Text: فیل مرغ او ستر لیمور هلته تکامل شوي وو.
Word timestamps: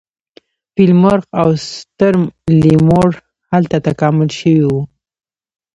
فیل 0.73 0.91
مرغ 1.03 1.23
او 1.41 1.49
ستر 1.69 2.13
لیمور 2.61 3.09
هلته 3.51 3.77
تکامل 3.87 4.29
شوي 4.39 4.63
وو. 4.67 4.81